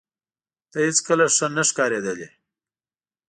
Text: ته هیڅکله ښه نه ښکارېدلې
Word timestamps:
ته 0.71 0.77
هیڅکله 0.87 1.25
ښه 1.35 1.47
نه 1.55 1.63
ښکارېدلې 1.69 2.29